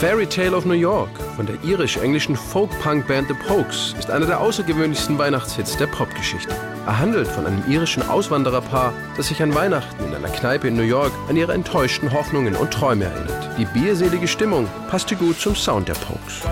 Fairy 0.00 0.26
Tale 0.26 0.54
of 0.54 0.66
New 0.66 0.74
York 0.74 1.08
von 1.36 1.46
der 1.46 1.56
irisch-englischen 1.64 2.36
Folk-Punk-Band 2.36 3.28
The 3.28 3.34
Pokes 3.48 3.94
ist 3.98 4.10
einer 4.10 4.26
der 4.26 4.40
außergewöhnlichsten 4.42 5.16
Weihnachtshits 5.16 5.78
der 5.78 5.86
Popgeschichte. 5.86 6.54
Er 6.84 6.98
handelt 6.98 7.26
von 7.26 7.46
einem 7.46 7.62
irischen 7.66 8.06
Auswandererpaar, 8.06 8.92
das 9.16 9.28
sich 9.28 9.42
an 9.42 9.54
Weihnachten 9.54 10.04
in 10.04 10.14
einer 10.14 10.28
Kneipe 10.28 10.68
in 10.68 10.76
New 10.76 10.82
York 10.82 11.12
an 11.30 11.36
ihre 11.36 11.54
enttäuschten 11.54 12.12
Hoffnungen 12.12 12.56
und 12.56 12.72
Träume 12.72 13.06
erinnert. 13.06 13.48
Die 13.56 13.64
bierselige 13.64 14.28
Stimmung 14.28 14.68
passte 14.90 15.16
gut 15.16 15.40
zum 15.40 15.56
Sound 15.56 15.88
der 15.88 15.94
Pokes. 15.94 16.42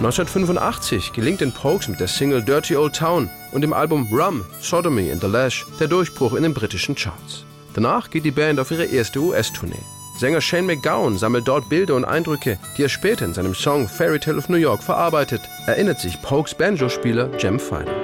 1985 0.00 1.12
gelingt 1.12 1.42
den 1.42 1.52
Pokes 1.52 1.86
mit 1.86 2.00
der 2.00 2.08
Single 2.08 2.42
Dirty 2.42 2.74
Old 2.74 2.96
Town 2.96 3.28
und 3.52 3.60
dem 3.60 3.74
Album 3.74 4.08
Rum, 4.10 4.46
Sodomy 4.58 5.12
and 5.12 5.20
the 5.20 5.26
Lash 5.26 5.66
der 5.78 5.88
Durchbruch 5.88 6.32
in 6.32 6.42
den 6.42 6.54
britischen 6.54 6.94
Charts. 6.94 7.44
Danach 7.74 8.08
geht 8.08 8.24
die 8.24 8.30
Band 8.30 8.58
auf 8.60 8.70
ihre 8.70 8.86
erste 8.86 9.20
US-Tournee. 9.20 9.84
Sänger 10.18 10.40
Shane 10.40 10.64
McGowan 10.64 11.18
sammelt 11.18 11.46
dort 11.46 11.68
Bilder 11.68 11.96
und 11.96 12.06
Eindrücke, 12.06 12.58
die 12.78 12.84
er 12.84 12.88
später 12.88 13.26
in 13.26 13.34
seinem 13.34 13.54
Song 13.54 13.88
Fairy 13.88 14.18
Tale 14.18 14.38
of 14.38 14.48
New 14.48 14.56
York 14.56 14.82
verarbeitet, 14.82 15.42
erinnert 15.66 16.00
sich 16.00 16.20
Pokes 16.22 16.54
Banjo-Spieler 16.54 17.28
Jem 17.38 17.60
Finer. 17.60 17.99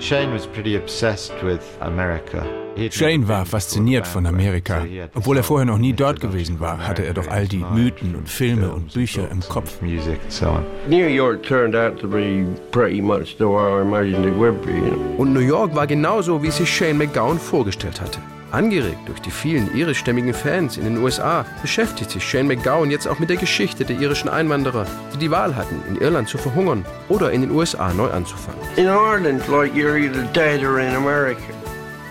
Shane 0.00 0.32
was 0.32 0.46
pretty 0.46 0.76
obsessed 0.76 1.34
with 1.42 1.60
America. 1.82 2.42
Shane 2.90 3.28
war 3.28 3.44
fasziniert 3.44 4.06
von 4.06 4.24
Amerika. 4.26 4.86
Obwohl 5.14 5.36
er 5.36 5.42
vorher 5.42 5.66
noch 5.66 5.76
nie 5.76 5.92
dort 5.92 6.20
gewesen 6.20 6.58
war, 6.58 6.78
hatte 6.78 7.04
er 7.04 7.12
doch 7.12 7.28
all 7.28 7.46
die 7.46 7.62
Mythen 7.74 8.16
und 8.16 8.26
Filme 8.26 8.72
und 8.72 8.94
Bücher 8.94 9.30
im 9.30 9.40
Kopf. 9.40 9.82
New 9.82 11.06
York 11.06 11.42
turned 11.42 11.76
out 11.76 12.00
to 12.00 12.08
be 12.08 12.46
pretty 12.70 13.02
much 13.02 13.36
the 13.38 13.44
way 13.44 13.78
I 13.78 13.82
imagined 13.82 14.24
it 14.24 14.34
would 14.38 14.62
be. 14.62 14.72
Und 15.18 15.34
New 15.34 15.40
York 15.40 15.74
war 15.74 15.86
genauso, 15.86 16.42
wie 16.42 16.50
sich 16.50 16.74
Shane 16.74 16.96
McGowan 16.96 17.38
vorgestellt 17.38 18.00
hatte. 18.00 18.20
Angeregt 18.52 19.06
durch 19.06 19.20
die 19.20 19.30
vielen 19.30 19.72
irischstämmigen 19.74 20.34
Fans 20.34 20.76
in 20.76 20.84
den 20.84 20.98
USA 20.98 21.44
beschäftigt 21.62 22.10
sich 22.10 22.24
Shane 22.24 22.48
McGowan 22.48 22.90
jetzt 22.90 23.06
auch 23.06 23.20
mit 23.20 23.30
der 23.30 23.36
Geschichte 23.36 23.84
der 23.84 24.00
irischen 24.00 24.28
Einwanderer, 24.28 24.86
die 25.14 25.18
die 25.18 25.30
Wahl 25.30 25.54
hatten, 25.54 25.80
in 25.88 26.00
Irland 26.00 26.28
zu 26.28 26.36
verhungern 26.36 26.84
oder 27.08 27.30
in 27.30 27.42
den 27.42 27.52
USA 27.52 27.92
neu 27.92 28.10
anzufangen. 28.10 28.60
In 28.76 28.86
Ireland, 28.86 29.46
like 29.48 29.72
you're 29.72 29.96
either 29.96 30.24
dead 30.32 30.64
or 30.64 30.80
in 30.80 30.94
America. 30.96 31.40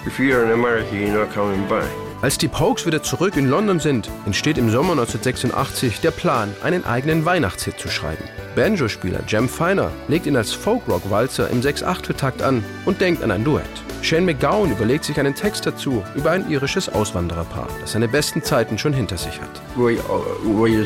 If 0.06 0.18
you're 0.18 0.46
in 0.46 0.52
America, 0.52 0.96
you're 0.96 1.14
not 1.14 1.34
coming 1.34 1.68
back. 1.68 1.90
Als 2.22 2.38
die 2.38 2.50
Pokes 2.50 2.86
wieder 2.86 3.02
zurück 3.02 3.38
in 3.38 3.50
London 3.50 3.80
sind, 3.80 4.10
entsteht 4.26 4.58
im 4.58 4.70
Sommer 4.70 4.92
1986 4.92 6.02
der 6.02 6.12
Plan, 6.12 6.54
einen 6.62 6.84
eigenen 6.84 7.24
Weihnachtshit 7.24 7.80
zu 7.80 7.88
schreiben. 7.88 8.26
Banjo-Spieler 8.56 9.22
Jem 9.26 9.48
Finer 9.48 9.90
legt 10.10 10.26
ihn 10.26 10.36
als 10.36 10.52
Folkrock-Walzer 10.52 11.50
im 11.50 11.62
Sechs-Achtel-Takt 11.62 12.42
an 12.42 12.66
und 12.84 13.00
denkt 13.00 13.24
an 13.24 13.32
ein 13.32 13.46
Duett. 13.46 13.64
Shane 14.02 14.26
McGowan 14.26 14.70
überlegt 14.70 15.06
sich 15.06 15.18
einen 15.18 15.34
Text 15.34 15.66
dazu 15.66 16.04
über 16.14 16.32
ein 16.32 16.50
irisches 16.50 16.90
Auswandererpaar, 16.90 17.70
das 17.80 17.94
seine 17.94 18.10
besten 18.10 18.44
Zeiten 18.44 18.78
schon 18.78 18.92
hinter 18.92 19.18
sich 19.18 19.40
hat. 19.40 19.62
We, 19.78 19.94
uh, 20.10 20.22
we 20.44 20.86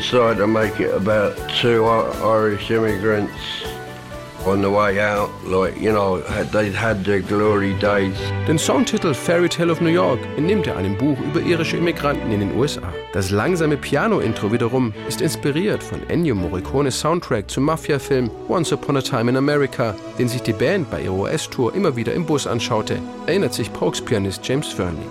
on 4.46 4.62
the 4.62 4.70
way 4.70 5.00
out, 5.00 5.30
like, 5.44 5.80
you 5.80 5.92
know, 5.92 6.20
they'd 6.52 6.74
had 6.74 7.04
their 7.04 7.20
glory 7.20 7.74
days. 7.74 8.16
Den 8.46 8.58
Songtitel 8.58 9.14
Fairy 9.14 9.48
Tale 9.48 9.70
of 9.70 9.80
New 9.80 9.90
York 9.90 10.20
entnimmt 10.36 10.66
er 10.66 10.76
einem 10.76 10.96
Buch 10.96 11.18
über 11.20 11.40
irische 11.40 11.76
Immigranten 11.76 12.30
in 12.30 12.40
den 12.40 12.56
USA. 12.56 12.92
Das 13.12 13.30
langsame 13.30 13.76
Piano-Intro 13.76 14.52
wiederum 14.52 14.92
ist 15.08 15.20
inspiriert 15.20 15.82
von 15.82 16.00
Ennio 16.08 16.34
Morricones 16.34 16.98
Soundtrack 17.00 17.50
zum 17.50 17.64
Mafia-Film 17.64 18.30
Once 18.48 18.72
Upon 18.72 18.96
a 18.96 19.02
Time 19.02 19.30
in 19.30 19.36
America, 19.36 19.94
den 20.18 20.28
sich 20.28 20.42
die 20.42 20.52
Band 20.52 20.90
bei 20.90 21.02
ihrer 21.02 21.14
US-Tour 21.14 21.74
immer 21.74 21.96
wieder 21.96 22.12
im 22.12 22.26
Bus 22.26 22.46
anschaute, 22.46 22.98
erinnert 23.26 23.54
sich 23.54 23.72
Pokes 23.72 24.00
Pianist 24.00 24.46
James 24.46 24.68
Fernley. 24.68 25.06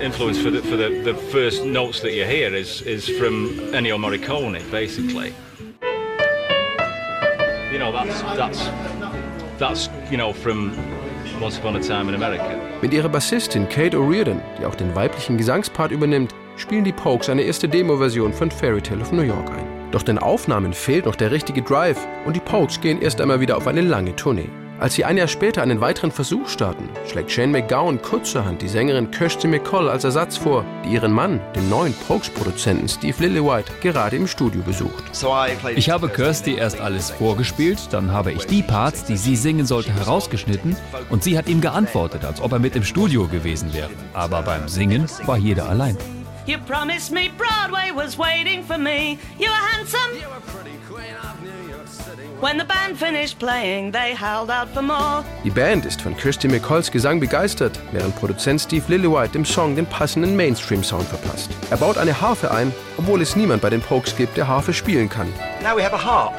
influence 0.00 0.42
for 0.42 0.50
the, 0.50 0.60
for 0.62 0.76
the, 0.76 1.02
the 1.04 1.14
first 1.14 1.64
notes 1.64 2.00
that 2.00 2.12
you 2.12 2.24
hear 2.24 2.54
is, 2.54 2.82
is 2.82 3.08
from 3.08 3.48
Ennio 3.72 3.96
Morricone, 3.96 4.60
basically. 4.70 5.32
You 7.72 7.78
know, 7.78 7.90
that's, 7.90 8.20
that's, 8.36 8.70
that's, 9.58 9.90
you 10.10 10.18
know, 10.18 10.34
from 10.34 10.76
Once 11.40 11.56
Upon 11.56 11.74
a 11.76 11.80
Time 11.80 12.10
in 12.10 12.14
America. 12.14 12.54
Mit 12.82 12.92
ihrer 12.92 13.08
Bassistin 13.08 13.66
Kate 13.66 13.96
O'Riordan, 13.96 14.42
die 14.60 14.66
auch 14.66 14.74
den 14.74 14.94
weiblichen 14.94 15.38
Gesangspart 15.38 15.90
übernimmt, 15.90 16.34
spielen 16.58 16.84
die 16.84 16.92
Pokes 16.92 17.30
eine 17.30 17.40
erste 17.40 17.70
Demo-Version 17.70 18.34
von 18.34 18.50
Fairy 18.50 18.82
Tale 18.82 19.00
of 19.00 19.12
New 19.12 19.22
York 19.22 19.50
ein. 19.52 19.66
Doch 19.90 20.02
den 20.02 20.18
Aufnahmen 20.18 20.74
fehlt 20.74 21.06
noch 21.06 21.16
der 21.16 21.30
richtige 21.30 21.62
Drive 21.62 22.06
und 22.26 22.36
die 22.36 22.40
Pokes 22.40 22.78
gehen 22.78 23.00
erst 23.00 23.22
einmal 23.22 23.40
wieder 23.40 23.56
auf 23.56 23.66
eine 23.66 23.80
lange 23.80 24.14
Tournee. 24.16 24.50
Als 24.82 24.94
sie 24.94 25.04
ein 25.04 25.16
Jahr 25.16 25.28
später 25.28 25.62
einen 25.62 25.80
weiteren 25.80 26.10
Versuch 26.10 26.48
starten, 26.48 26.88
schlägt 27.08 27.30
Shane 27.30 27.52
McGowan 27.52 28.02
kurzerhand 28.02 28.62
die 28.62 28.68
Sängerin 28.68 29.12
Kirsty 29.12 29.46
McCall 29.46 29.88
als 29.88 30.02
Ersatz 30.02 30.36
vor, 30.36 30.64
die 30.84 30.94
ihren 30.94 31.12
Mann, 31.12 31.40
den 31.54 31.70
neuen 31.70 31.94
Pokes-Produzenten 32.08 32.88
Steve 32.88 33.14
Lillywhite, 33.20 33.72
gerade 33.80 34.16
im 34.16 34.26
Studio 34.26 34.60
besucht. 34.62 35.04
Ich 35.76 35.88
habe 35.88 36.08
Kirsty 36.08 36.56
erst 36.56 36.80
alles 36.80 37.10
vorgespielt, 37.10 37.92
dann 37.92 38.10
habe 38.10 38.32
ich 38.32 38.44
die 38.46 38.62
Parts, 38.62 39.04
die 39.04 39.16
sie 39.16 39.36
singen 39.36 39.66
sollte, 39.66 39.92
herausgeschnitten 39.92 40.76
und 41.10 41.22
sie 41.22 41.38
hat 41.38 41.48
ihm 41.48 41.60
geantwortet, 41.60 42.24
als 42.24 42.40
ob 42.40 42.50
er 42.50 42.58
mit 42.58 42.74
im 42.74 42.82
Studio 42.82 43.28
gewesen 43.28 43.72
wäre. 43.72 43.90
Aber 44.14 44.42
beim 44.42 44.66
Singen 44.66 45.06
war 45.26 45.38
jeder 45.38 45.68
allein. 45.68 45.96
You 46.44 46.58
promised 46.66 47.12
me 47.12 47.30
Broadway 47.38 47.92
was 47.94 48.18
waiting 48.18 48.64
for 48.64 48.78
me. 48.78 49.16
You 49.38 49.46
were 49.46 49.76
handsome. 49.76 50.81
Die 55.44 55.50
Band 55.50 55.86
ist 55.86 56.02
von 56.02 56.16
Kirsty 56.16 56.48
McCalls 56.48 56.90
Gesang 56.90 57.20
begeistert, 57.20 57.78
während 57.92 58.16
Produzent 58.16 58.60
Steve 58.60 58.82
Lillywhite 58.88 59.30
dem 59.30 59.44
Song 59.44 59.76
den 59.76 59.86
passenden 59.86 60.34
Mainstream-Sound 60.34 61.06
verpasst. 61.06 61.52
Er 61.70 61.76
baut 61.76 61.98
eine 61.98 62.20
Harfe 62.20 62.50
ein, 62.50 62.74
obwohl 62.98 63.22
es 63.22 63.36
niemand 63.36 63.62
bei 63.62 63.70
den 63.70 63.80
Pokes 63.80 64.16
gibt, 64.16 64.36
der 64.36 64.48
Harfe 64.48 64.72
spielen 64.72 65.08
kann. 65.08 65.28
Now 65.62 65.76
we 65.76 65.84
have 65.84 65.94
a 65.94 66.04
harp. 66.04 66.34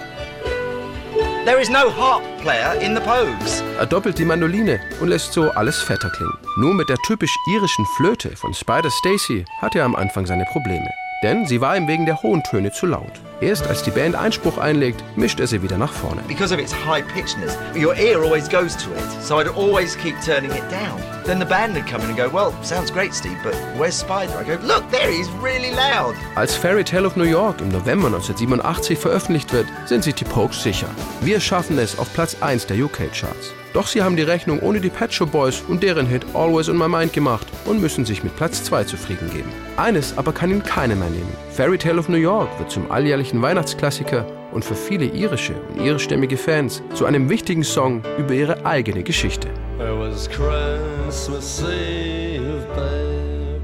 There 1.45 1.61
is 1.61 1.69
no 1.69 1.89
harp 1.95 2.21
player 2.41 2.73
in 2.81 2.95
the 2.95 3.01
Pogues. 3.01 3.63
Er 3.79 3.85
doppelt 3.85 4.17
die 4.17 4.25
Mandoline 4.25 4.81
und 4.99 5.07
lässt 5.07 5.31
so 5.31 5.51
alles 5.51 5.81
fetter 5.81 6.09
klingen. 6.09 6.37
Nur 6.57 6.73
mit 6.73 6.89
der 6.89 6.97
typisch 7.07 7.33
irischen 7.55 7.85
Flöte 7.95 8.35
von 8.35 8.53
Spider 8.53 8.91
Stacy 8.91 9.45
hat 9.61 9.73
er 9.73 9.85
am 9.85 9.95
Anfang 9.95 10.25
seine 10.25 10.43
Probleme 10.51 10.89
denn 11.23 11.47
sie 11.47 11.61
war 11.61 11.75
ihm 11.75 11.87
wegen 11.87 12.05
der 12.05 12.21
hohen 12.21 12.43
Töne 12.43 12.71
zu 12.71 12.85
laut. 12.85 13.11
Erst 13.41 13.65
als 13.67 13.81
die 13.83 13.91
Band 13.91 14.15
Einspruch 14.15 14.57
einlegt, 14.57 15.03
mischt 15.15 15.39
er 15.39 15.47
sie 15.47 15.63
wieder 15.63 15.77
nach 15.77 15.91
vorne. 15.91 16.21
Because 16.27 16.53
of 16.53 16.59
its 16.59 16.73
high 16.73 17.03
pitchness, 17.13 17.57
your 17.75 17.95
ear 17.95 18.21
always 18.21 18.47
goes 18.47 18.75
to 18.77 18.91
it, 18.91 19.23
so 19.23 19.39
I'd 19.39 19.49
always 19.49 19.97
keep 19.97 20.15
turning 20.23 20.51
it 20.51 20.63
down. 20.69 21.01
Then 21.25 21.39
the 21.39 21.45
band 21.45 21.73
would 21.75 21.87
come 21.87 22.01
in 22.03 22.09
and 22.09 22.17
go, 22.17 22.29
well, 22.29 22.53
sounds 22.63 22.91
great, 22.91 23.13
Steve, 23.13 23.37
but 23.43 23.55
where's 23.77 23.95
Spider? 23.95 24.37
I 24.37 24.43
go, 24.43 24.59
look, 24.65 24.83
there 24.91 25.09
he's 25.09 25.29
really 25.41 25.71
loud. 25.71 26.15
Als 26.35 26.55
Fairy 26.55 26.83
Tale 26.83 27.07
of 27.07 27.15
New 27.15 27.23
York 27.23 27.61
im 27.61 27.69
November 27.69 28.07
1987 28.07 28.99
veröffentlicht 28.99 29.53
wird, 29.53 29.67
sind 29.85 30.03
sich 30.03 30.15
die 30.15 30.25
Pokes 30.25 30.61
sicher. 30.61 30.87
Wir 31.21 31.39
schaffen 31.39 31.77
es 31.77 31.97
auf 31.97 32.13
Platz 32.13 32.35
1 32.41 32.67
der 32.67 32.83
UK-Charts. 32.83 33.53
Doch 33.73 33.87
sie 33.87 34.03
haben 34.03 34.15
die 34.15 34.21
Rechnung 34.21 34.59
ohne 34.59 34.79
die 34.79 34.89
Pet 34.89 35.11
Shop 35.11 35.31
Boys 35.31 35.63
und 35.67 35.81
deren 35.81 36.05
Hit 36.05 36.23
Always 36.35 36.69
on 36.69 36.77
My 36.77 36.87
Mind 36.87 37.11
gemacht 37.11 37.47
und 37.65 37.81
müssen 37.81 38.05
sich 38.05 38.23
mit 38.23 38.35
Platz 38.35 38.63
2 38.65 38.83
zufrieden 38.83 39.31
geben. 39.31 39.51
Eines 39.77 40.15
aber 40.15 40.31
kann 40.31 40.51
ihnen 40.51 40.61
keiner 40.61 40.95
mehr 40.95 41.09
nehmen. 41.09 41.33
Fairy 41.51 41.79
Tale 41.79 41.99
of 41.99 42.07
New 42.07 42.17
York 42.17 42.47
wird 42.59 42.69
zum 42.69 42.91
alljährlichen 42.91 43.41
Weihnachtsklassiker 43.41 44.27
und 44.51 44.63
für 44.63 44.75
viele 44.75 45.05
irische 45.05 45.55
und 45.69 45.83
irischstämmige 45.83 46.37
Fans 46.37 46.83
zu 46.93 47.05
einem 47.05 47.29
wichtigen 47.29 47.63
Song 47.63 48.03
über 48.19 48.35
ihre 48.35 48.63
eigene 48.63 49.01
Geschichte. 49.01 49.47
It 49.79 49.97
was 49.97 50.29
Christmas 50.29 51.63
Eve, 51.63 52.67
babe, 52.75 53.59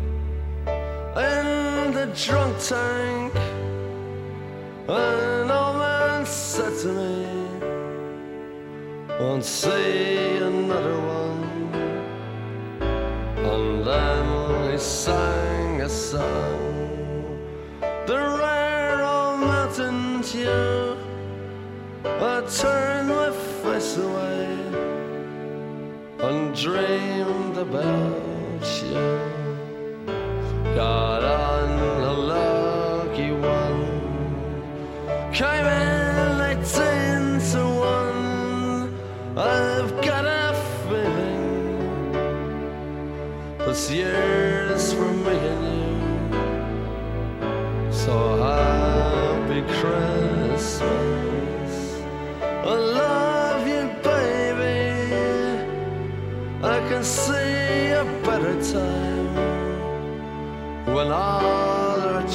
in 1.15 1.93
the 1.93 2.07
drunk 2.27 2.57
tank, 2.67 3.31
an 4.87 5.51
old 5.51 5.77
man 5.77 6.25
said 6.25 6.73
to 6.81 6.87
me, 6.87 7.38
won't 9.19 9.43
see 9.43 10.37
another 10.37 10.97
one. 10.97 11.43
And 13.51 13.85
then 13.85 14.71
he 14.71 14.77
sang 14.77 15.81
a 15.81 15.89
song, 15.89 17.37
the 18.07 18.17
rare 18.41 19.03
old 19.03 19.39
mountain 19.41 20.21
tune. 20.23 20.97
I 22.05 22.41
turned 22.61 23.09
my 23.09 23.31
face 23.61 23.97
away 23.97 24.47
and 26.19 26.55
dreamed 26.55 27.57
about 27.57 28.63
you. 28.83 29.19
Got 30.75 31.08
year's 43.89 44.93
for 44.93 45.11
me 45.11 45.37
and 45.53 45.65
you. 45.65 45.93
So 47.91 48.13
happy 48.37 49.61
Christmas. 49.79 51.73
I 52.41 52.75
love 53.01 53.67
you, 53.67 53.89
baby. 54.03 54.91
I 56.63 56.79
can 56.89 57.03
see 57.03 57.91
a 57.91 58.05
better 58.23 58.55
time 58.73 59.35
when 60.93 61.11
I 61.11 62.25